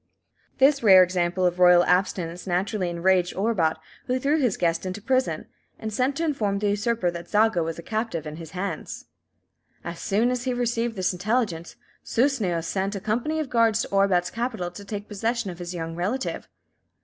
This 0.57 0.81
rare 0.81 1.03
example 1.03 1.45
of 1.45 1.59
royal 1.59 1.83
abstinence 1.83 2.47
naturally 2.47 2.89
enraged 2.89 3.35
Orbat, 3.35 3.77
who 4.07 4.17
threw 4.17 4.39
his 4.41 4.57
guest 4.57 4.83
into 4.83 4.99
prison, 4.99 5.45
and 5.77 5.93
sent 5.93 6.15
to 6.15 6.25
inform 6.25 6.57
the 6.57 6.71
usurper 6.71 7.11
that 7.11 7.29
Zaga 7.29 7.61
was 7.61 7.77
a 7.77 7.83
captive 7.83 8.25
in 8.25 8.37
his 8.37 8.49
hands. 8.57 9.05
As 9.83 9.99
soon 9.99 10.31
as 10.31 10.45
he 10.45 10.55
received 10.55 10.95
this 10.95 11.13
intelligence, 11.13 11.75
Susneos 12.03 12.65
sent 12.65 12.95
a 12.95 12.99
company 12.99 13.39
of 13.39 13.51
guards 13.51 13.83
to 13.83 13.89
Orbat's 13.89 14.31
capital 14.31 14.71
to 14.71 14.83
take 14.83 15.07
possession 15.07 15.51
of 15.51 15.59
his 15.59 15.75
young 15.75 15.93
relative. 15.95 16.47